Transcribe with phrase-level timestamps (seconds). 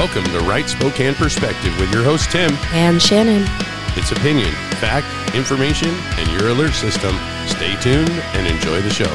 [0.00, 2.50] Welcome to Right Spokane Perspective with your host, Tim.
[2.72, 3.44] And Shannon.
[3.98, 7.14] It's opinion, fact, information, and your alert system.
[7.46, 9.14] Stay tuned and enjoy the show.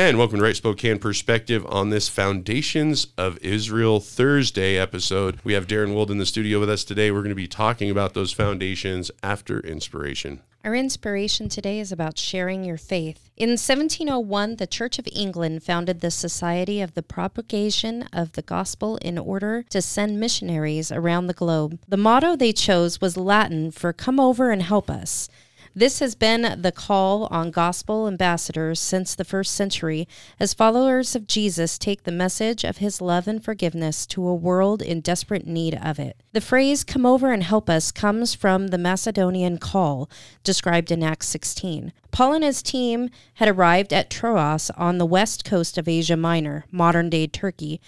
[0.00, 5.38] And welcome to Right Spokane Perspective on this Foundations of Israel Thursday episode.
[5.44, 7.10] We have Darin Wold in the studio with us today.
[7.10, 10.40] We're going to be talking about those foundations after inspiration.
[10.64, 13.28] Our inspiration today is about sharing your faith.
[13.36, 18.96] In 1701, the Church of England founded the Society of the Propagation of the Gospel
[19.02, 21.78] in order to send missionaries around the globe.
[21.86, 25.28] The motto they chose was Latin for Come over and help us.
[25.74, 30.08] This has been the call on gospel ambassadors since the first century
[30.40, 34.82] as followers of Jesus take the message of his love and forgiveness to a world
[34.82, 36.16] in desperate need of it.
[36.32, 40.10] The phrase, come over and help us, comes from the Macedonian call
[40.42, 41.92] described in Acts 16.
[42.10, 46.64] Paul and his team had arrived at Troas on the west coast of Asia Minor,
[46.72, 47.80] modern day Turkey,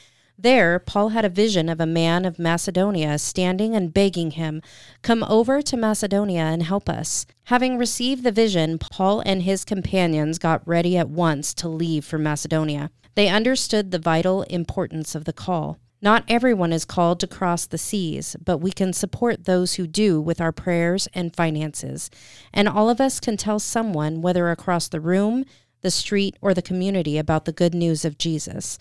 [0.43, 4.63] there, Paul had a vision of a man of Macedonia standing and begging him,
[5.03, 7.27] Come over to Macedonia and help us.
[7.45, 12.19] Having received the vision, Paul and his companions got ready at once to leave for
[12.19, 12.91] Macedonia.
[13.15, 15.79] They understood the vital importance of the call.
[16.01, 20.21] Not everyone is called to cross the seas, but we can support those who do
[20.21, 22.11] with our prayers and finances.
[22.53, 25.45] And all of us can tell someone, whether across the room,
[25.83, 28.79] the street, or the community, about the good news of Jesus.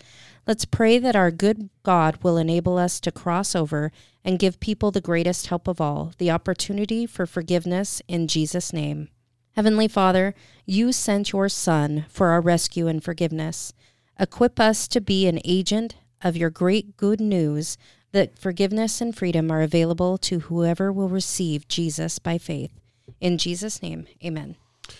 [0.47, 3.91] Let's pray that our good God will enable us to cross over
[4.23, 9.09] and give people the greatest help of all, the opportunity for forgiveness in Jesus' name.
[9.55, 10.33] Heavenly Father,
[10.65, 13.73] you sent your Son for our rescue and forgiveness.
[14.19, 17.77] Equip us to be an agent of your great good news
[18.11, 22.71] that forgiveness and freedom are available to whoever will receive Jesus by faith.
[23.19, 24.55] In Jesus' name, amen.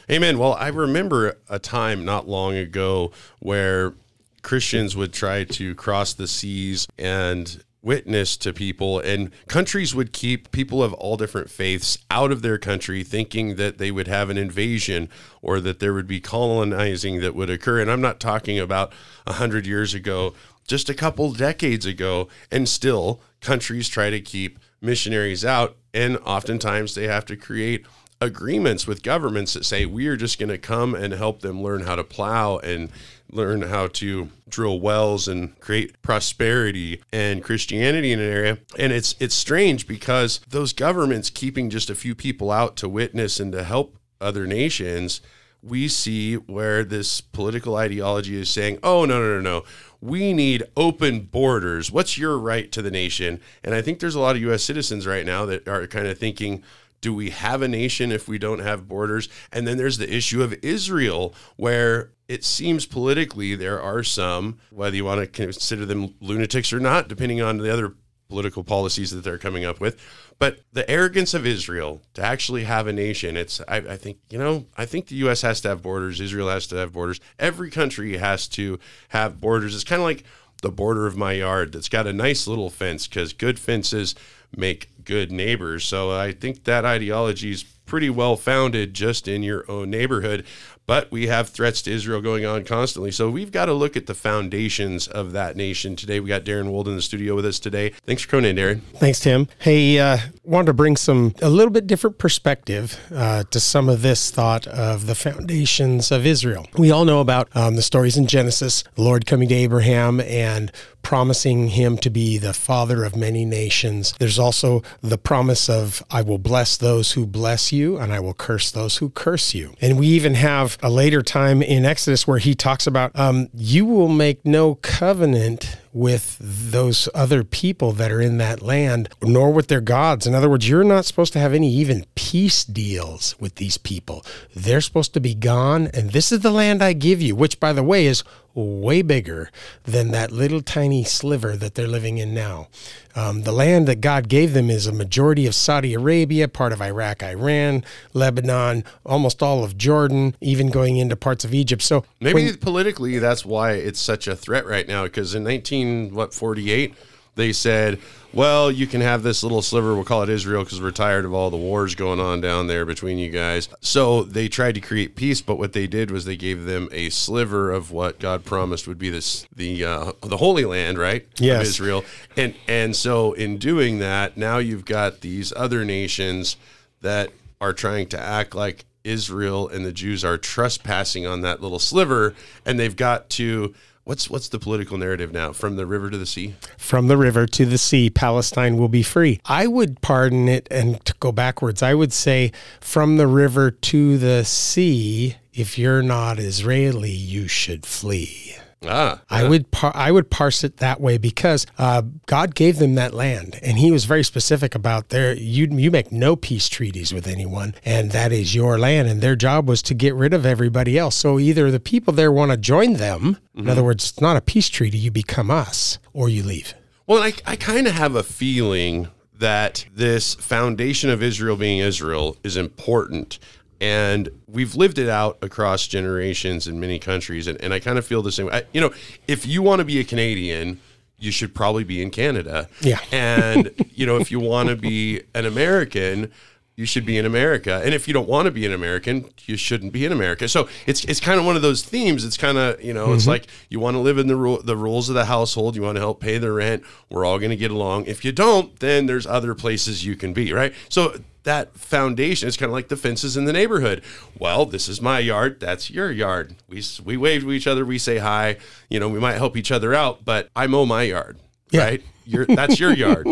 [0.10, 0.38] Amen.
[0.38, 3.94] Well, I remember a time not long ago where
[4.42, 10.52] Christians would try to cross the seas and witness to people and countries would keep
[10.52, 14.38] people of all different faiths out of their country thinking that they would have an
[14.38, 15.10] invasion
[15.42, 17.80] or that there would be colonizing that would occur.
[17.80, 18.94] And i'm not talking about
[19.26, 20.34] a hundred years ago
[20.68, 22.28] just a couple decades ago.
[22.52, 27.86] And still countries try to keep missionaries out and oftentimes they have to create
[28.22, 31.82] agreements with governments that say we are just going to come and help them learn
[31.82, 32.90] how to plow and
[33.32, 38.58] learn how to drill wells and create prosperity and Christianity in an area.
[38.78, 43.40] And it's it's strange because those governments keeping just a few people out to witness
[43.40, 45.22] and to help other nations,
[45.64, 49.64] we see where this political ideology is saying, "Oh no, no, no, no.
[50.02, 51.92] We need open borders.
[51.92, 55.08] What's your right to the nation?" And I think there's a lot of US citizens
[55.08, 56.64] right now that are kind of thinking
[57.02, 59.28] do we have a nation if we don't have borders?
[59.52, 64.96] And then there's the issue of Israel, where it seems politically there are some, whether
[64.96, 67.94] you want to consider them lunatics or not, depending on the other
[68.30, 70.00] political policies that they're coming up with.
[70.40, 74.40] But the arrogance of Israel to actually have a nation, it's, I, I, think, you
[74.40, 75.42] know, I think the U.S.
[75.42, 76.22] has to have borders.
[76.22, 77.20] Israel has to have borders.
[77.38, 79.76] Every country has to have borders.
[79.76, 80.24] It's kind of like
[80.62, 84.16] the border of my yard that's got a nice little fence because good fences
[84.56, 85.84] make good neighbors.
[85.84, 90.46] So I think that ideology is pretty well founded just in your own neighborhood.
[90.88, 93.12] But we have threats to Israel going on constantly.
[93.12, 96.20] So we've got to look at the foundations of that nation today.
[96.20, 97.90] We got Darin Wold in the studio with us today.
[98.06, 98.82] Thanks for coming in, Darin.
[98.96, 99.48] Thanks, Tim.
[99.60, 104.02] Hey, uh, wanted to bring some a little bit different perspective uh, to some of
[104.02, 106.68] this thought of the foundations of Israel.
[106.78, 110.72] We all know about um, the stories in Genesis, the Lord coming to Abraham and
[111.04, 114.14] promising him to be the father of many nations.
[114.20, 118.34] There's also the promise of, I will bless those who bless you and I will
[118.34, 119.74] curse those who curse you.
[119.82, 123.86] And we even have a later time in Exodus where he talks about, um, you
[123.86, 129.68] will make no covenant with those other people that are in that land, nor with
[129.68, 130.26] their gods.
[130.26, 134.26] In other words, you're not supposed to have any even peace deals with these people.
[134.56, 137.74] They're supposed to be gone, and this is the land I give you, which, by
[137.74, 139.50] the way, is way bigger
[139.84, 142.68] than that little tiny sliver that they're living in now.
[143.16, 146.82] Um, the land that God gave them is a majority of Saudi Arabia, part of
[146.82, 147.84] Iraq, Iran,
[148.14, 151.82] Lebanon, almost all of Jordan, even going into parts of Egypt.
[151.82, 155.04] So maybe when, politically, that's why it's such a threat right now.
[155.04, 156.94] Because in 19 what 48
[157.36, 158.00] they said,
[158.34, 159.94] well, you can have this little sliver.
[159.94, 162.86] We'll call it Israel because we're tired of all the wars going on down there
[162.86, 163.68] between you guys.
[163.82, 167.10] So they tried to create peace, but what they did was they gave them a
[167.10, 171.28] sliver of what God promised would be this the uh, the Holy Land, right?
[171.38, 172.06] Yes, of Israel.
[172.38, 176.56] And and so in doing that, now you've got these other nations
[177.02, 181.80] that are trying to act like Israel and the Jews are trespassing on that little
[181.80, 182.34] sliver,
[182.66, 185.52] and they've got to what's what's the political narrative now?
[185.54, 186.56] From the river to the sea?
[186.78, 189.40] From the river to the sea, Palestine will be free.
[189.46, 191.82] I would pardon it and to go backwards.
[191.82, 197.86] I would say from the river to the sea, if you're not Israeli, you should
[197.86, 198.56] flee.
[198.84, 202.96] Ah, I would par- I would parse it that way because uh, God gave them
[202.96, 207.14] that land, and He was very specific about their you you make no peace treaties
[207.14, 210.48] with anyone, and that is your land, and their job was to get rid of
[210.48, 211.16] everybody else.
[211.16, 214.42] So either the people there want to join them, in other words, it's not a
[214.42, 216.74] peace treaty, you become us, or you leave.
[217.06, 222.38] Well, I, I kind of have a feeling that this foundation of Israel being Israel
[222.44, 223.38] is important.
[223.82, 227.48] And we've lived it out across generations in many countries.
[227.48, 228.48] And, and I kind of feel the same.
[228.50, 228.94] I, you know,
[229.28, 230.80] if you want to be a Canadian,
[231.18, 232.70] you should probably be in Canada.
[232.82, 233.00] Yeah.
[233.12, 236.32] And, you know, if you want to be an American,
[236.76, 237.82] you should be in America.
[237.84, 240.48] And if you don't want to be an American, you shouldn't be in America.
[240.48, 242.24] So it's it's kind of one of those themes.
[242.24, 243.32] It's kind of, you know, it's mm-hmm.
[243.32, 245.98] like you want to live in the rule the rules of the household, you want
[245.98, 248.06] to help pay the rent, we're all going to get along.
[248.06, 250.74] If you don't, then there's other places you can be, right?
[250.90, 254.04] So that foundation is kind of like the fences in the neighborhood.
[254.38, 256.56] Well, this is my yard, that's your yard.
[256.68, 258.58] We we wave to each other, we say hi,
[258.90, 261.40] you know, we might help each other out, but I mow my yard,
[261.72, 261.84] Yeah.
[261.84, 262.04] right?
[262.26, 263.26] Your that's your yard.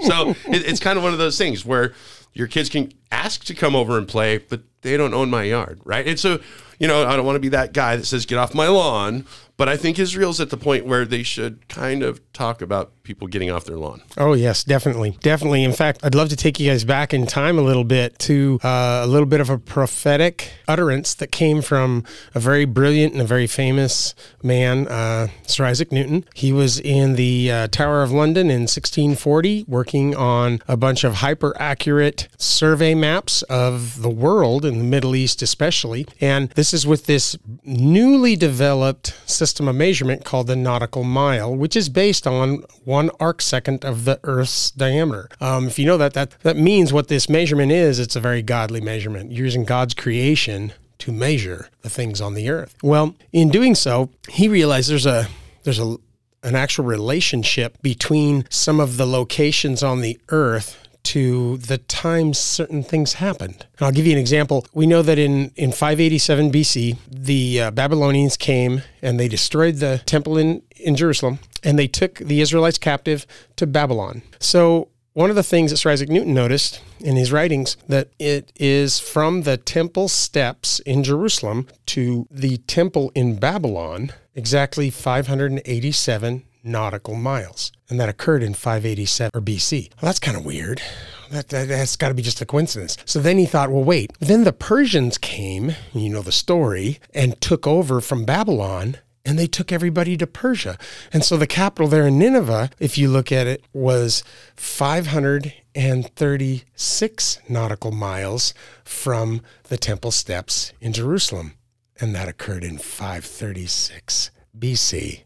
[0.00, 1.94] So it, it's kind of one of those things where
[2.32, 5.80] your kids can ask to come over and play, but they don't own my yard,
[5.84, 6.06] right?
[6.06, 6.38] And so,
[6.78, 9.26] you know, I don't want to be that guy that says, get off my lawn.
[9.56, 13.26] But I think Israel's at the point where they should kind of talk about people
[13.26, 14.02] getting off their lawn.
[14.18, 15.64] Oh yes, definitely, definitely.
[15.64, 18.58] In fact, I'd love to take you guys back in time a little bit to
[18.62, 22.04] uh, a little bit of a prophetic utterance that came from
[22.34, 26.26] a very brilliant and a very famous man, uh, Sir Isaac Newton.
[26.34, 31.14] He was in the uh, Tower of London in 1640, working on a bunch of
[31.14, 36.06] hyper accurate survey maps of the world the Middle East, especially.
[36.20, 41.76] And this is with this newly developed system of measurement called the nautical mile, which
[41.76, 45.28] is based on one arc second of the Earth's diameter.
[45.40, 47.98] Um, if you know that, that that means what this measurement is.
[47.98, 49.32] It's a very godly measurement.
[49.32, 52.76] You're using God's creation to measure the things on the earth.
[52.82, 55.28] Well, in doing so, he realized there's a
[55.64, 55.96] there's a
[56.42, 62.82] an actual relationship between some of the locations on the earth to the times certain
[62.82, 63.66] things happened.
[63.78, 64.66] And I'll give you an example.
[64.74, 70.02] We know that in, in 587 BC, the uh, Babylonians came and they destroyed the
[70.06, 73.26] temple in, in Jerusalem and they took the Israelites captive
[73.56, 74.22] to Babylon.
[74.40, 78.52] So one of the things that Sir Isaac Newton noticed in his writings that it
[78.56, 87.14] is from the temple steps in Jerusalem to the temple in Babylon exactly 587 nautical
[87.14, 87.72] miles.
[87.88, 89.90] And that occurred in 587 or BC.
[89.90, 90.82] Well, that's kind of weird.
[91.30, 92.96] That, that, that's got to be just a coincidence.
[93.04, 94.12] So then he thought, well, wait.
[94.18, 98.96] Then the Persians came, you know the story, and took over from Babylon
[99.26, 100.78] and they took everybody to Persia.
[101.12, 104.22] And so the capital there in Nineveh, if you look at it, was
[104.54, 108.54] 536 nautical miles
[108.84, 111.54] from the temple steps in Jerusalem.
[112.00, 115.24] And that occurred in 536 BC.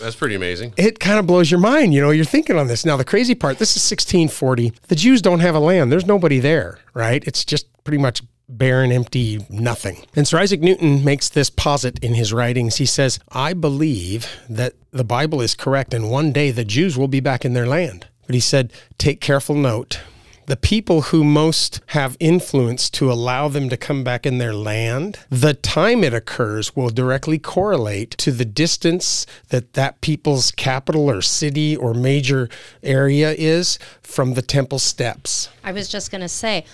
[0.00, 0.74] That's pretty amazing.
[0.76, 1.94] It kind of blows your mind.
[1.94, 2.84] You know, you're thinking on this.
[2.84, 4.72] Now, the crazy part this is 1640.
[4.88, 7.22] The Jews don't have a land, there's nobody there, right?
[7.26, 10.04] It's just pretty much barren, empty, nothing.
[10.14, 12.76] And Sir Isaac Newton makes this posit in his writings.
[12.76, 17.08] He says, I believe that the Bible is correct, and one day the Jews will
[17.08, 18.06] be back in their land.
[18.26, 20.00] But he said, take careful note.
[20.46, 25.20] The people who most have influence to allow them to come back in their land,
[25.30, 31.22] the time it occurs will directly correlate to the distance that that people's capital or
[31.22, 32.48] city or major
[32.82, 35.48] area is from the temple steps.
[35.62, 36.64] I was just going to say,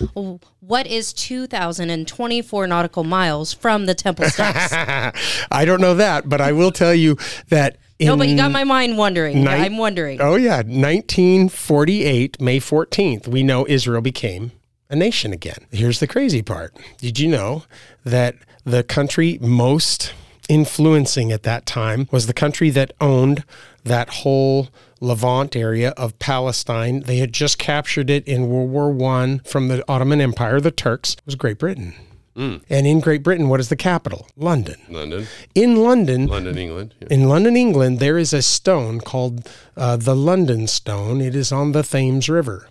[0.60, 4.72] what is 2,024 nautical miles from the temple steps?
[5.50, 7.16] I don't know that, but I will tell you
[7.48, 7.76] that.
[8.00, 9.42] No, but you got my mind wondering.
[9.42, 10.20] Nine- I'm wondering.
[10.20, 10.62] Oh, yeah.
[10.62, 14.52] 1948, May 14th, we know Israel became
[14.88, 15.66] a nation again.
[15.70, 16.76] Here's the crazy part.
[16.98, 17.64] Did you know
[18.04, 20.12] that the country most
[20.48, 23.44] influencing at that time was the country that owned
[23.84, 24.68] that whole
[25.00, 27.00] Levant area of Palestine?
[27.00, 31.16] They had just captured it in World War One from the Ottoman Empire, the Turks,
[31.26, 31.94] was Great Britain.
[32.38, 34.28] And in Great Britain, what is the capital?
[34.36, 34.76] London.
[34.88, 36.94] London, In London, London, England.
[37.00, 37.08] Yeah.
[37.10, 41.20] in London, England, there is a stone called uh, the London Stone.
[41.20, 42.68] It is on the Thames River.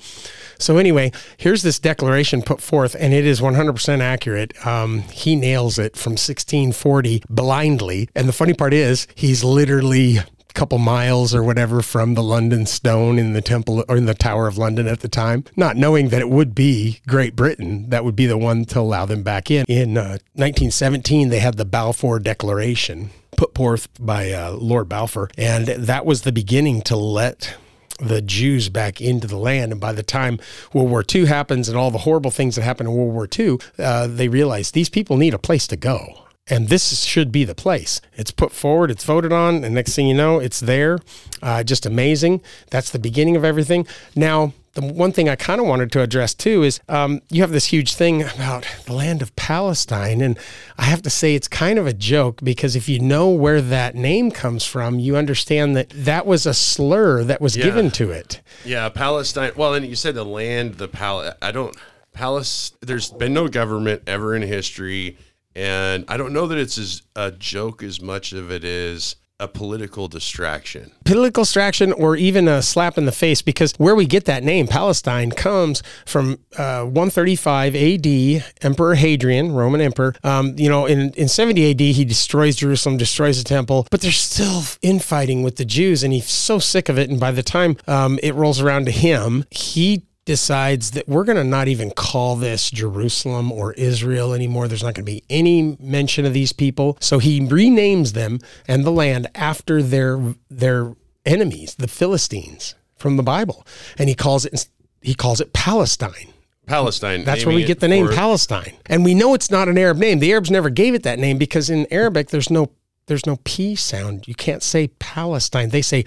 [0.59, 4.67] So anyway, here's this declaration put forth, and it is 100% accurate.
[4.67, 8.09] Um, he nails it from 1640 blindly.
[8.15, 10.19] And the funny part is, he's literally
[10.59, 14.49] couple miles or whatever from the London Stone in the Temple or in the Tower
[14.49, 18.17] of London at the time, not knowing that it would be Great Britain that would
[18.17, 19.65] be the one to allow them back in.
[19.69, 25.69] In uh, 1917, they had the Balfour Declaration put forth by uh, Lord Balfour, and
[25.69, 27.57] that was the beginning to let
[28.01, 29.71] the Jews back into the land.
[29.71, 30.41] And by the time
[30.73, 33.59] World War II happens and all the horrible things that happened in World War II,
[33.79, 37.55] uh, they realized these people need a place to go and this should be the
[37.55, 38.01] place.
[38.17, 40.99] It's put forward, it's voted on, and next thing you know, it's there.
[41.43, 42.41] Uh, just amazing.
[42.71, 43.87] That's the beginning of everything.
[44.17, 47.51] Now, the one thing I kind of wanted to address too is um, you have
[47.51, 50.21] this huge thing about the land of Palestine.
[50.21, 50.39] And
[50.77, 53.97] I have to say, it's kind of a joke because if you know where that
[53.97, 57.65] name comes from, you understand that that was a slur that was Yeah.
[57.65, 58.41] given to it.
[58.65, 59.51] Yeah, Palestine.
[59.57, 61.35] Well, and you said the land, the pal.
[61.43, 61.77] I don't.
[62.13, 62.73] Palace.
[62.81, 65.17] There's been no government ever in history,
[65.59, 69.47] and I don't know that it's as a joke as much of it is a
[69.47, 70.91] political distraction.
[71.05, 74.67] political distraction or even a slap in the face because where we get that name
[74.67, 81.29] palestine comes from uh, 135 ad emperor hadrian roman emperor um, you know in, in
[81.29, 86.03] 70 ad he destroys jerusalem destroys the temple but there's still infighting with the jews
[86.03, 88.93] and he's so sick of it and by the time um, it rolls around to
[88.93, 94.69] him he decides that we're going to not even call this Jerusalem or Israel anymore.
[94.69, 96.99] There's not going to be any mention of these people.
[97.01, 100.95] So he renames them and the land after their their
[101.25, 103.67] enemies, the Philistines from the Bible.
[103.97, 104.69] And he calls it
[105.01, 106.35] he calls it Palestine.
[106.67, 107.25] Palestine.
[107.25, 108.75] That's where we get the name Palestine.
[108.85, 110.19] And we know it's not an Arab name.
[110.19, 112.71] The Arabs never gave it that name because in Arabic there's no
[113.09, 114.29] there's no P sound.
[114.29, 115.71] You can't say Palestine.
[115.71, 116.05] They say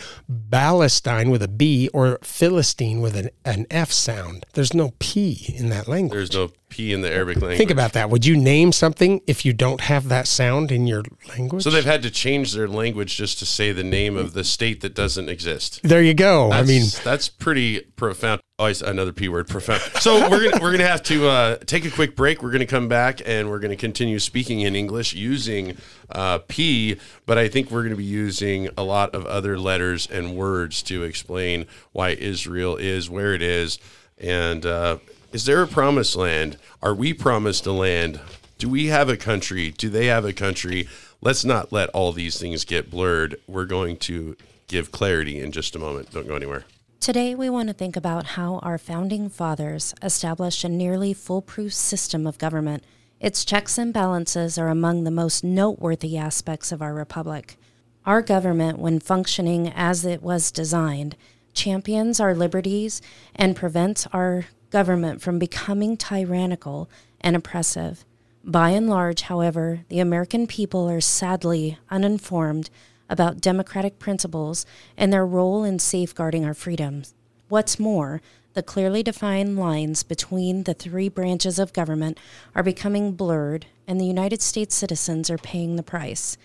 [0.50, 4.46] Palestine with a B or Philistine with an, an F sound.
[4.54, 6.14] There's no P in that language.
[6.14, 7.58] There's no P in the Arabic language.
[7.60, 8.10] Think about that.
[8.10, 11.62] Would you name something if you don't have that sound in your language?
[11.64, 14.82] So they've had to change their language just to say the name of the state
[14.82, 15.82] that doesn't exist.
[15.84, 16.52] there you go.
[16.52, 18.42] I mean, that's pretty profound.
[18.58, 19.82] Always another p word, profound.
[20.00, 22.42] So we're gonna we're gonna have to uh, take a quick break.
[22.44, 25.78] We're gonna come back and we're gonna continue speaking in English using
[26.10, 30.36] uh, p, but I think we're gonna be using a lot of other letters and
[30.36, 33.80] words to explain why Israel is where it is.
[34.20, 34.98] And uh,
[35.34, 36.58] is there a promised land?
[36.82, 38.20] Are we promised a land?
[38.58, 39.72] Do we have a country?
[39.72, 40.90] Do they have a country?
[41.22, 43.38] Let's not let all these things get blurred.
[43.48, 44.36] We're going to
[44.68, 46.12] give clarity in just a moment.
[46.12, 46.66] Don't go anywhere.
[47.00, 52.28] Today, we want to think about how our founding fathers established a nearly foolproof system
[52.28, 52.84] of government.
[53.20, 57.58] Its checks and balances are among the most noteworthy aspects of our republic.
[58.06, 61.16] Our government, when functioning as it was designed,
[61.54, 63.02] champions our liberties
[63.36, 68.04] and prevents our government from becoming tyrannical and oppressive.
[68.44, 72.72] By and large, however, the American people are sadly uninformed
[73.08, 74.66] about democratic principles
[74.98, 77.14] and their role in safeguarding our freedoms.
[77.50, 78.22] What's more,
[78.54, 82.18] the clearly defined lines between the three branches of government
[82.56, 86.38] are becoming blurred, and the United States citizens are paying the price.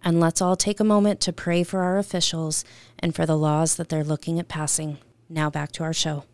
[0.05, 2.65] and let's all take a moment to pray for our officials
[2.99, 4.99] and for the laws that they're looking at passing.
[5.29, 6.25] Now back to our show.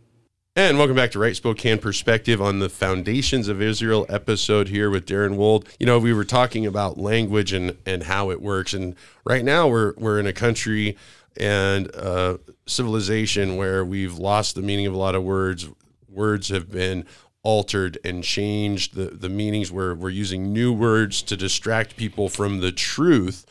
[0.58, 5.06] And welcome back to Right Spokane Perspective on the Foundations of Israel episode here with
[5.06, 5.68] Darin Wold.
[5.78, 8.74] You know, we were talking about language and, and how it works.
[8.74, 10.96] And right now we're, we're in a country
[11.36, 15.68] and uh, civilization where we've lost the meaning of a lot of words.
[16.08, 17.06] Words have been
[17.44, 22.58] altered and changed the, the meanings where we're using new words to distract people from
[22.58, 23.46] the truth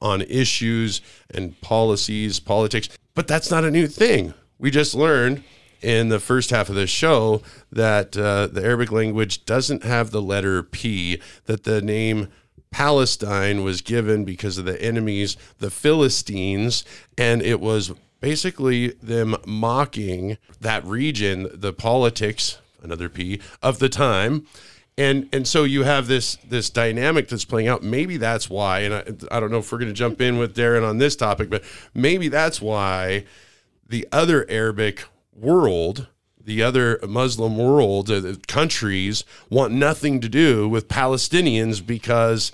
[0.00, 1.00] on issues
[1.32, 2.88] and policies, politics.
[3.14, 4.34] But that's not a new thing.
[4.60, 5.42] We just learned
[5.84, 10.22] in the first half of the show that uh, the Arabic language doesn't have the
[10.22, 12.28] letter P, that the name
[12.70, 16.84] Palestine was given because of the enemies, the Philistines,
[17.18, 24.46] and it was basically them mocking that region, the politics, another P, of the time.
[24.96, 27.82] And and so you have this this dynamic that's playing out.
[27.82, 30.54] Maybe that's why, and I, I don't know if we're going to jump in with
[30.54, 31.62] Darin on this topic, but
[31.94, 33.24] maybe that's why
[33.88, 36.08] the other Arabic world,
[36.40, 42.52] the other Muslim world, uh, countries want nothing to do with Palestinians because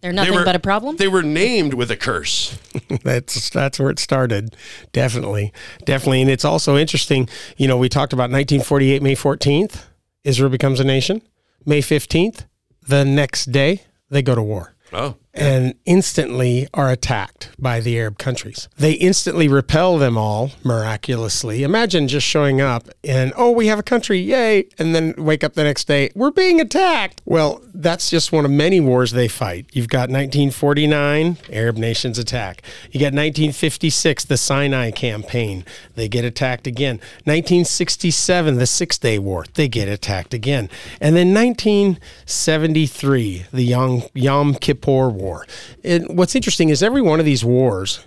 [0.00, 0.96] they're nothing they were, but a problem.
[0.96, 2.58] They were named with a curse.
[3.02, 4.54] that's that's where it started.
[4.92, 5.52] Definitely,
[5.84, 7.28] definitely, and it's also interesting.
[7.56, 9.84] You know, we talked about 1948, May 14th,
[10.24, 11.22] Israel becomes a nation.
[11.66, 12.46] May 15th,
[12.86, 14.74] the next day they go to war.
[14.92, 18.68] Oh and instantly are attacked by the Arab countries.
[18.76, 21.62] They instantly repel them all miraculously.
[21.62, 25.54] Imagine just showing up and, oh, we have a country, yay, and then wake up
[25.54, 27.22] the next day, we're being attacked.
[27.24, 29.66] Well, that's just one of many wars they fight.
[29.72, 32.62] You've got 1949, Arab nations attack.
[32.90, 36.96] You got 1956, the Sinai campaign, they get attacked again.
[37.24, 40.68] 1967, the Six Day War, they get attacked again.
[41.00, 45.46] And then 1973, the Yom, Yom Kippur War war.
[45.84, 48.04] And what's interesting is every one of these wars,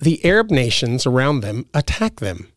[0.00, 2.48] the Arab nations around them attack them.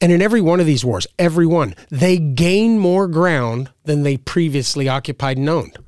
[0.00, 4.16] And in every one of these wars, every one, they gain more ground than they
[4.16, 5.78] previously occupied and owned.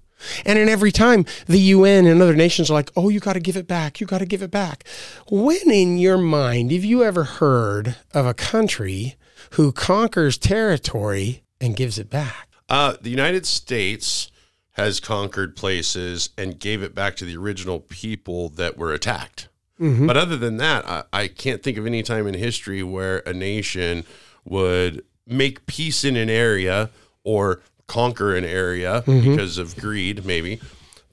[0.44, 3.40] And in every time, the UN and other nations are like, oh, you got to
[3.40, 4.00] give it back.
[4.00, 4.84] You got to give it back.
[5.30, 9.16] When in your mind have you ever heard of a country
[9.52, 12.48] who conquers territory and gives it back?
[12.68, 14.30] Uh, the United States
[14.76, 19.48] has conquered places and gave it back to the original people that were attacked.
[19.80, 20.06] Mm-hmm.
[20.06, 23.32] But other than that, I, I, can't think of any time in history where a
[23.32, 24.04] nation
[24.44, 26.90] would make peace in an area
[27.24, 29.30] or conquer an area mm-hmm.
[29.30, 30.60] because of greed, maybe.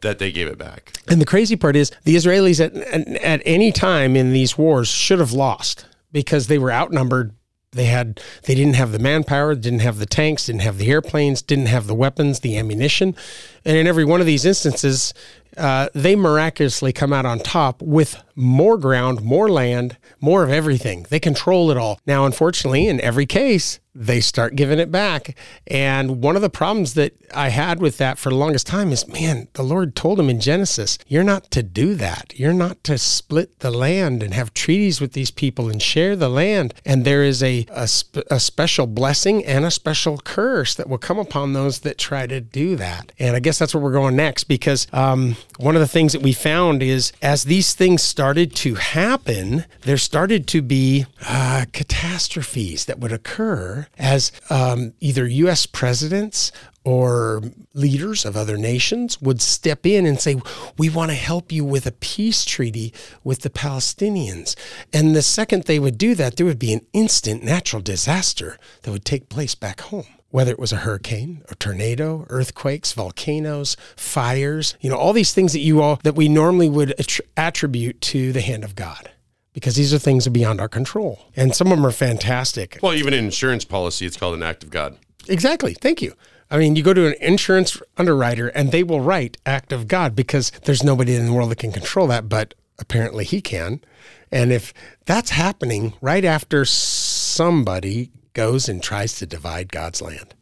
[0.02, 0.92] That they gave it back.
[1.08, 2.76] And the crazy part is the Israelis at,
[3.24, 7.34] at any time in these wars should have lost because they were outnumbered
[7.74, 11.42] they had they didn't have the manpower, didn't have the tanks, didn't have the airplanes,
[11.42, 13.16] didn't have the weapons, the ammunition,
[13.66, 15.14] and in every one of these instances,
[15.58, 21.06] uh, they miraculously come out on top with more ground, more land, more of everything.
[21.10, 22.00] They control it all.
[22.06, 25.36] Now, unfortunately, in every case, they start giving it back.
[25.68, 29.08] And one of the problems that I had with that for the longest time is
[29.08, 32.34] man, the Lord told him in Genesis, you're not to do that.
[32.36, 36.30] You're not to split the land and have treaties with these people and share the
[36.30, 36.74] land.
[36.86, 40.98] And there is a, a, sp- a special blessing and a special curse that will
[40.98, 43.12] come upon those that try to do that.
[43.20, 46.22] And I guess that's where we're going next because um, one of the things that
[46.22, 52.86] we found is as these things started to happen, there started to be uh, catastrophes
[52.86, 55.66] that would occur as um, either U.S.
[55.66, 56.52] presidents
[56.84, 57.42] or
[57.74, 60.42] leaders of other nations would step in and say,
[60.78, 62.94] We want to help you with a peace treaty
[63.24, 64.56] with the Palestinians.
[64.92, 68.92] And the second they would do that, there would be an instant natural disaster that
[68.92, 74.76] would take place back home whether it was a hurricane, a tornado, earthquakes, volcanoes, fires,
[74.82, 76.92] you know, all these things that you all that we normally would
[77.38, 79.12] attribute to the hand of God.
[79.54, 81.20] Because these are things beyond our control.
[81.36, 82.80] And some of them are fantastic.
[82.82, 84.98] Well, even in insurance policy, it's called an act of God.
[85.28, 85.74] Exactly.
[85.74, 86.14] Thank you.
[86.50, 90.16] I mean, you go to an insurance underwriter and they will write act of God
[90.16, 93.82] because there's nobody in the world that can control that, but apparently he can.
[94.32, 94.74] And if
[95.06, 100.34] that's happening right after somebody goes and tries to divide God's land,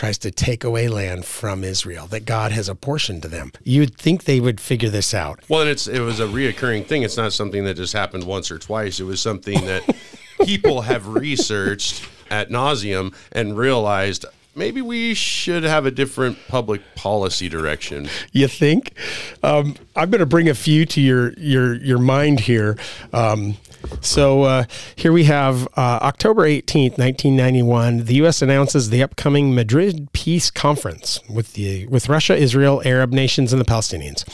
[0.00, 3.52] tries to take away land from Israel that God has apportioned to them.
[3.64, 5.40] You'd think they would figure this out.
[5.46, 7.02] Well, and it's it was a reoccurring thing.
[7.02, 8.98] It's not something that just happened once or twice.
[8.98, 9.82] It was something that
[10.46, 17.48] people have researched at nauseum and realized maybe we should have a different public policy
[17.48, 18.08] direction.
[18.32, 18.94] You think?
[19.42, 22.76] Um, I'm going to bring a few to your your your mind here.
[23.12, 23.56] Um,
[24.00, 28.04] so uh, here we have uh, October 18th, 1991.
[28.04, 28.42] The U.S.
[28.42, 33.64] announces the upcoming Madrid Peace Conference with the with Russia, Israel, Arab nations, and the
[33.64, 34.24] Palestinians.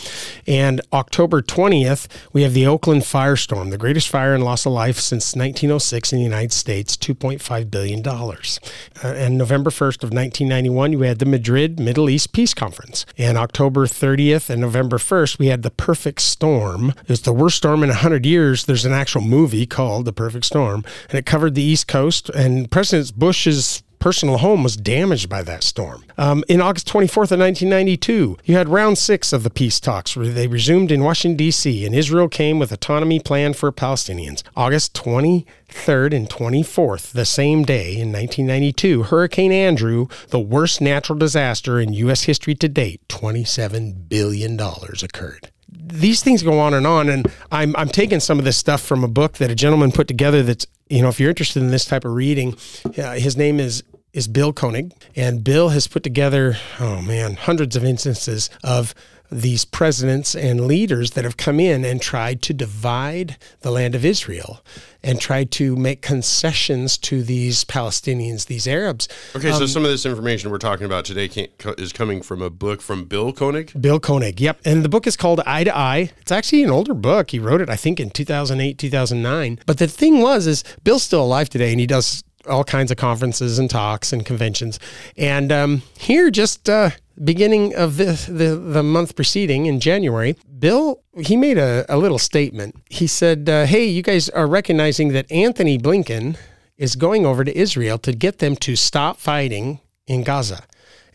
[0.46, 4.98] And October 20th, we have the Oakland firestorm, the greatest fire and loss of life
[4.98, 8.61] since 1906 in the United States, 2.5 billion dollars.
[9.02, 13.05] Uh, and November 1st of 1991, we had the Madrid Middle East Peace Conference.
[13.19, 16.95] And October 30th and November 1st, we had the perfect storm.
[17.09, 18.64] It's the worst storm in 100 years.
[18.64, 22.29] There's an actual movie called The Perfect Storm, and it covered the East Coast.
[22.31, 26.04] And President Bush's personal home was damaged by that storm.
[26.18, 30.28] Um, in August 24th of 1992, you had round six of the peace talks where
[30.28, 34.42] they resumed in Washington, D.C., and Israel came with autonomy plan for Palestinians.
[34.56, 41.80] August 23rd and 24th, the same day in 1992, Hurricane Andrew, the worst natural disaster
[41.80, 42.24] in U.S.
[42.24, 45.50] history to date, $27 billion occurred
[45.87, 49.05] these things go on and on and I'm, I'm taking some of this stuff from
[49.05, 51.85] a book that a gentleman put together that's you know if you're interested in this
[51.85, 52.57] type of reading
[52.99, 57.77] uh, his name is is bill koenig and bill has put together oh man hundreds
[57.77, 58.94] of instances of
[59.30, 64.04] these presidents and leaders that have come in and tried to divide the land of
[64.04, 64.64] Israel
[65.02, 69.08] and tried to make concessions to these Palestinians, these Arabs.
[69.36, 71.30] Okay, so um, some of this information we're talking about today
[71.78, 73.80] is coming from a book from Bill Koenig.
[73.80, 74.58] Bill Koenig, yep.
[74.64, 76.10] And the book is called Eye to Eye.
[76.20, 77.30] It's actually an older book.
[77.30, 79.60] He wrote it, I think, in 2008, 2009.
[79.64, 82.96] But the thing was, is Bill's still alive today and he does all kinds of
[82.96, 84.78] conferences and talks and conventions.
[85.16, 86.90] And um, here, just uh,
[87.22, 92.18] beginning of the, the, the month preceding in January, Bill he made a, a little
[92.18, 92.76] statement.
[92.88, 96.37] He said, uh, "Hey, you guys are recognizing that Antony Blinken
[96.76, 100.64] is going over to Israel to get them to stop fighting in Gaza."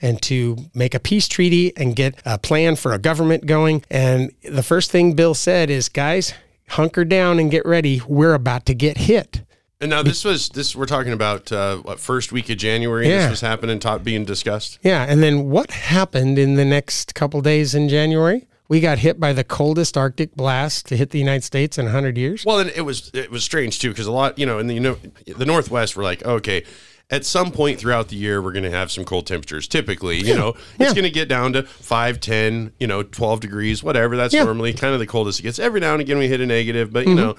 [0.03, 3.83] And to make a peace treaty and get a plan for a government going.
[3.91, 6.33] And the first thing Bill said is, guys,
[6.69, 8.01] hunker down and get ready.
[8.07, 9.43] We're about to get hit.
[9.81, 13.21] And now this was this we're talking about uh, what first week of January Yeah.
[13.23, 14.77] this was happening top being discussed.
[14.83, 18.47] Yeah, and then what happened in the next couple days in January?
[18.69, 22.15] We got hit by the coldest Arctic blast to hit the United States in 100
[22.17, 22.45] years.
[22.45, 24.75] Well, and it was it was strange too because a lot you know in the
[24.75, 26.63] you know the Northwest we're like okay.
[27.09, 29.67] At some point throughout the year, we're going to have some cold temperatures.
[29.67, 30.93] Typically, you know, it's Yeah.
[30.93, 34.15] going to get down to 5, 10, you know, 12 degrees, whatever.
[34.15, 34.45] That's Yeah.
[34.45, 35.59] normally kind of the coldest it gets.
[35.59, 37.35] Every now and again, we hit a negative, but, you know,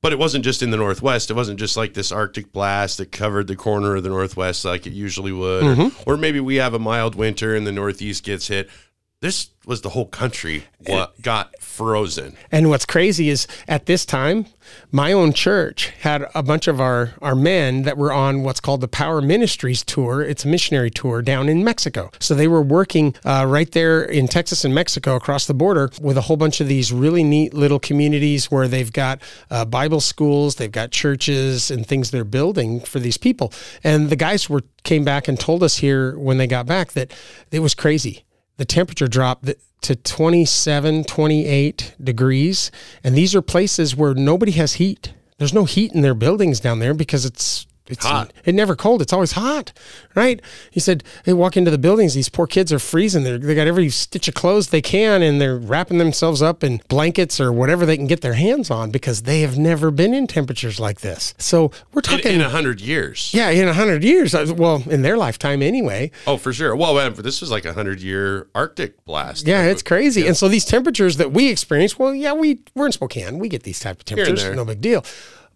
[0.00, 1.30] but it wasn't just in the Northwest.
[1.30, 4.86] It wasn't just like this Arctic blast that covered the corner of the Northwest like
[4.86, 5.64] it usually would.
[5.64, 6.08] Mm-hmm.
[6.08, 8.70] Or, or maybe we have a mild winter and the Northeast gets hit.
[9.20, 12.36] This was the whole country what got frozen.
[12.52, 14.46] And what's crazy is at this time,
[14.92, 18.80] my own church had a bunch of our, our men that were on what's called
[18.80, 20.22] the Power Ministries tour.
[20.22, 22.12] It's a missionary tour down in Mexico.
[22.20, 26.16] So they were working uh, right there in Texas and Mexico across the border with
[26.16, 30.54] a whole bunch of these really neat little communities where they've got uh, Bible schools,
[30.56, 33.52] they've got churches and things they're building for these people.
[33.82, 37.12] And the guys were came back and told us here when they got back that
[37.50, 38.24] it was crazy
[38.58, 42.70] the temperature dropped to 27, 28 degrees.
[43.02, 45.14] And these are places where nobody has heat.
[45.38, 48.32] There's no heat in their buildings down there because it's it's Hot.
[48.44, 49.02] It never cold.
[49.02, 49.72] It's always hot,
[50.14, 50.40] right?
[50.70, 52.14] He said they walk into the buildings.
[52.14, 53.24] These poor kids are freezing.
[53.24, 56.80] They're, they got every stitch of clothes they can, and they're wrapping themselves up in
[56.88, 60.26] blankets or whatever they can get their hands on because they have never been in
[60.26, 61.34] temperatures like this.
[61.38, 63.30] So we're talking, in a hundred years.
[63.34, 64.34] yeah, in a hundred years.
[64.34, 66.10] Uh, Well, in their lifetime anyway.
[66.26, 66.74] Oh, for sure.
[66.76, 69.46] Well, man, this was like a hundred year Arctic blast.
[69.46, 70.26] Yeah, it's crazy.
[70.26, 73.38] And so these temperatures that we experience, well, yeah, we we're in Spokane.
[73.38, 75.04] We get these type of temperatures, no big deal.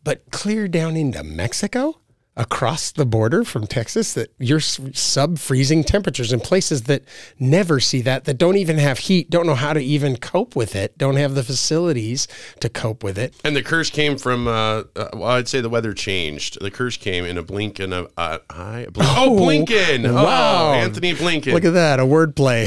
[0.04, 2.00] But clear down into Mexico,
[2.36, 7.02] across the border from Texas, that you're sub freezing temperatures in places that
[7.38, 10.74] never see that, that don't even have heat, don't know how to even cope with
[10.74, 12.26] it, don't have the facilities
[12.60, 13.34] to cope with it.
[13.44, 14.48] And the curse came from.
[14.48, 16.60] Uh, uh, well, I'd say the weather changed.
[16.60, 18.86] The curse came in a blink and a uh, eye.
[18.90, 19.10] Blink.
[19.14, 20.12] Oh, Blinken!
[20.12, 20.70] wow.
[20.70, 21.52] Oh, Antony Blinken.
[21.52, 22.66] Look at that, a wordplay.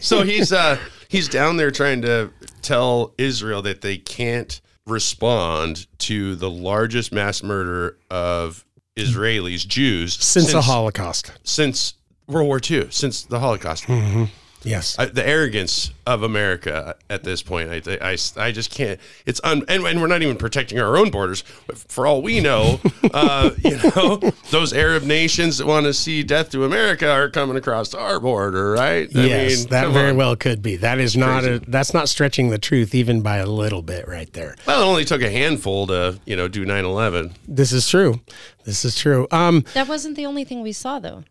[0.02, 2.30] so he's uh he's down there trying to
[2.62, 8.64] tell Israel that they can't respond to the largest mass murder of
[8.96, 9.18] Mm-hmm.
[9.18, 11.32] Israelis, Jews Since the Holocaust.
[11.44, 11.94] since
[12.26, 13.84] World War II, since the Holocaust.
[13.84, 14.24] Mm-hmm.
[14.62, 14.98] Yes.
[14.98, 19.00] I, the arrogance of America at this point, I, I, I just can't.
[19.26, 21.42] It's un, and, and we're not even protecting our own borders.
[21.74, 22.80] For all we know,
[23.14, 24.16] uh, you know,
[24.50, 28.72] those Arab nations that want to see death to America are coming across our border,
[28.72, 29.08] right?
[29.16, 30.16] I yes, mean, that very on.
[30.16, 30.76] well could be.
[30.76, 31.64] That is not crazy.
[31.66, 34.56] a, that's not stretching the truth even by a little bit right there.
[34.66, 37.32] Well, it only took a handful to you know do 9/11.
[37.48, 38.20] This is true.
[38.64, 39.26] This is true.
[39.30, 41.24] Um, That wasn't the only thing we saw, though.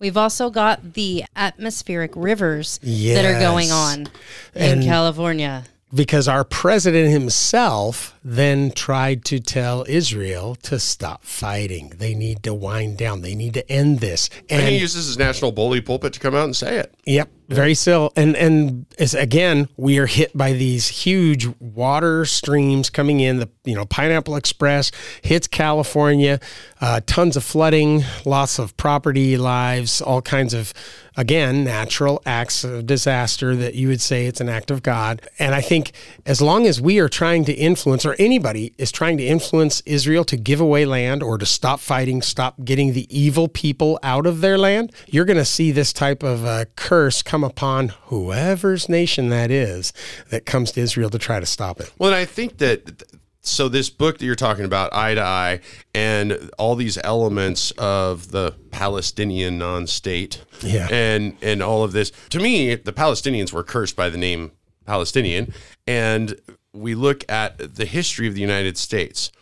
[0.00, 4.08] We've also got the atmospheric rivers that are going on
[4.54, 5.64] in And- California.
[5.92, 11.92] because our president himself then tried to tell Israel to stop fighting.
[11.98, 13.22] They need to wind down.
[13.22, 14.30] They need to end this.
[14.48, 16.94] And, And he uses his national bully pulpit to come out and say it.
[17.06, 18.12] Yep, very still.
[18.16, 23.38] And and as again, we are hit by these huge water streams coming in.
[23.38, 26.40] The you know Pineapple Express hits California,
[26.80, 30.72] uh, tons of flooding, loss of property, lives, all kinds of
[31.16, 35.20] again natural acts of disaster that you would say it's an act of God.
[35.38, 35.92] And I think
[36.24, 40.24] as long as we are trying to influence, or anybody is trying to influence Israel
[40.24, 44.40] to give away land or to stop fighting, stop getting the evil people out of
[44.40, 49.28] their land, you're going to see this type of uh, curse come upon whoever's nation
[49.30, 49.92] that is
[50.30, 51.92] that comes to Israel to try to stop it.
[51.98, 53.02] Well, and I think that
[53.42, 55.60] so this book that you're talking about, Eye to Eye,
[55.94, 60.88] and all these elements of the Palestinian non-state, Yeah.
[60.90, 62.12] and and all of this.
[62.30, 64.52] To me, the Palestinians were cursed by the name
[64.84, 65.54] Palestinian,
[65.86, 66.38] and
[66.72, 69.32] we look at the history of the United States.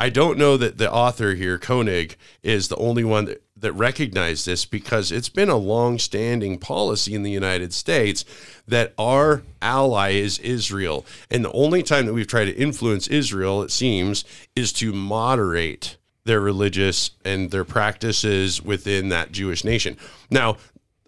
[0.00, 4.44] I don't know that the author here, Koenig, is the only one that, that recognize
[4.44, 8.24] this because it's been a long-standing policy in the United States
[8.68, 11.06] that our ally is Israel.
[11.30, 15.96] And the only time that we've tried to influence Israel, it seems, is to moderate
[16.24, 19.96] their religious and their practices within that Jewish nation.
[20.30, 20.56] Now,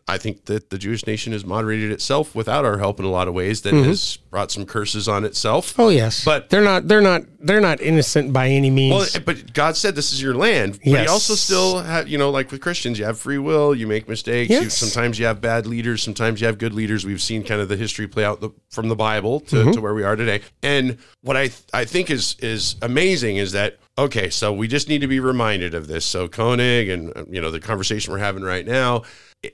[0.06, 3.26] I think that the Jewish nation has moderated itself without our help in a lot
[3.26, 5.74] of ways that has brought some curses on itself.
[5.78, 9.14] Oh yes, But- they're not they're not they're not innocent by any means.
[9.14, 10.72] Well, but God said this is your land.
[10.84, 13.74] But He also still have, you know, like with Christians, you have free will.
[13.74, 14.50] You make mistakes.
[14.50, 14.76] You, Yes.
[14.76, 16.02] sometimes you have bad leaders.
[16.02, 17.06] Sometimes you have good leaders.
[17.06, 19.70] We've seen kind of the history play out the, from the Bible to, Mm-hmm.
[19.72, 20.42] to where we are today.
[20.62, 25.00] And what I I think is is amazing is that okay, so we just need
[25.00, 26.04] to be reminded of this.
[26.04, 29.02] So Koenig and you know the conversation we're having right now,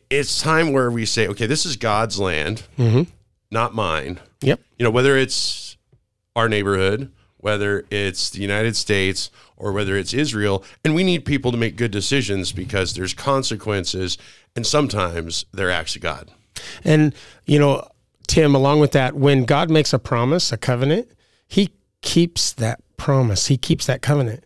[0.09, 3.03] it's time where we say, okay, this is God's land, mm-hmm.
[3.51, 4.61] not mine yep.
[4.79, 5.77] you know, whether it's
[6.37, 11.53] our neighborhood, whether it's the United States, or whether it's Israel, and we need people
[11.53, 14.17] to make good decisions because there's consequences,
[14.57, 16.31] and sometimes they're acts of God.
[16.85, 17.15] And,
[17.47, 17.87] you know,
[18.27, 21.11] Tim, along with that, when God makes a promise, a covenant,
[21.49, 24.45] he keeps that promise, he keeps that covenant.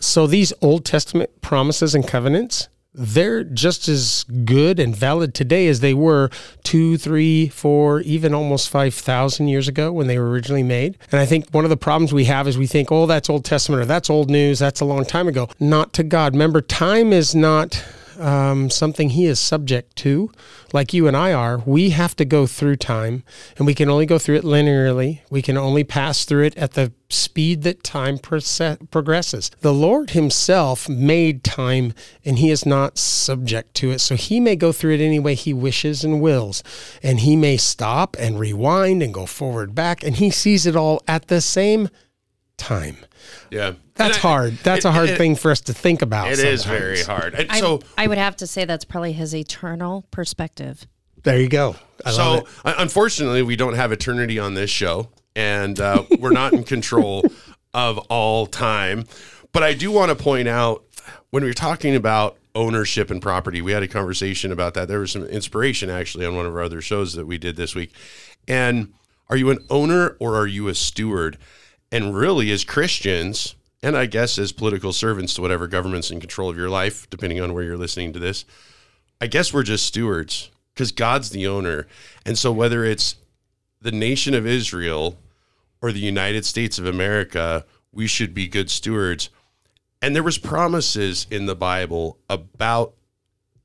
[0.00, 5.80] So these Old Testament promises and covenants, they're just as good and valid today as
[5.80, 6.30] they were
[6.64, 10.98] two, three, four, even almost 5,000 years ago when they were originally made.
[11.12, 13.44] And I think one of the problems we have is we think, oh, that's Old
[13.44, 15.48] Testament or that's old news, that's a long time ago.
[15.60, 16.34] Not to God.
[16.34, 17.82] Remember, time is not
[18.18, 20.30] um, something he is subject to,
[20.72, 21.58] like you and I are.
[21.58, 23.22] We have to go through time,
[23.56, 25.20] and we can only go through it linearly.
[25.30, 29.50] We can only pass through it at the speed that time progresses.
[29.60, 34.00] The Lord Himself made time, and He is not subject to it.
[34.00, 36.62] So He may go through it any way He wishes and wills,
[37.02, 41.02] and He may stop and rewind and go forward, back, and He sees it all
[41.06, 41.94] at the same time.
[43.50, 44.58] Yeah, That's I- hard.
[44.62, 46.28] That's it- a hard it- thing for us to think about.
[46.32, 46.80] It is sometimes.
[46.82, 47.34] very hard.
[47.34, 50.86] And I, so, I would have to say that's probably his eternal perspective.
[51.22, 51.76] There you go.
[52.04, 52.74] I love so it.
[52.78, 57.24] unfortunately, we don't have eternity on this show, and uh, we're not in control
[57.74, 59.04] of all time.
[59.52, 60.84] But I do want to point out
[61.30, 64.88] when we were talking about ownership and property, we had a conversation about that.
[64.88, 67.74] There was some inspiration actually on one of our other shows that we did this
[67.74, 67.92] week.
[68.46, 68.92] And
[69.28, 71.38] are you an owner or are you a steward?
[71.90, 76.50] And really, as Christians, and I guess as political servants to whatever government's in control
[76.50, 78.44] of your life, depending on where you're listening to this,
[79.20, 81.86] I guess we're just stewards because God's the owner.
[82.24, 83.16] And so whether it's
[83.80, 85.18] the nation of Israel
[85.80, 89.30] or the United States of America, we should be good stewards.
[90.02, 92.94] And there was promises in the Bible about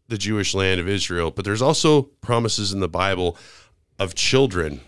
[0.08, 3.38] the Jewish land of Israel, but there's also promises in the Bible
[4.00, 4.82] of children.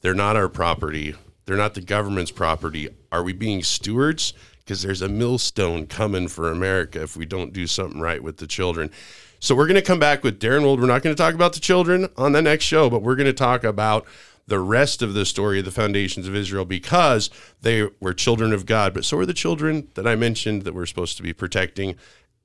[0.00, 1.14] They're not our property.
[1.46, 2.88] They're not the government's property.
[3.12, 4.34] Are we being stewards?
[4.58, 8.48] Because there's a millstone coming for America if we don't do something right with the
[8.48, 8.90] children.
[9.38, 10.80] So we're going to come back with Darin Wold.
[10.80, 13.26] We're not going to talk about the children on the next show, but we're going
[13.26, 14.06] to talk about
[14.46, 17.30] the rest of the story of the foundations of Israel because
[17.62, 20.86] they were children of God, but so are the children that I mentioned that we're
[20.86, 21.96] supposed to be protecting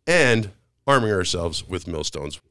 [0.07, 0.51] and
[0.87, 2.41] arming ourselves with millstones.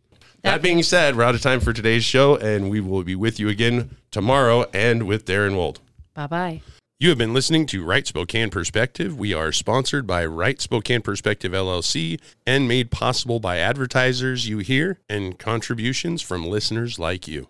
[0.42, 3.38] That being said, we're out of time for today's show, and we will be with
[3.38, 5.80] you again tomorrow and with Darin Wold.
[6.20, 6.62] Bye bye.
[6.98, 9.18] You have been listening to Right Spokane Perspective.
[9.18, 14.98] We are sponsored by Right Spokane Perspective LLC and made possible by advertisers you hear
[15.08, 17.48] and contributions from listeners like you.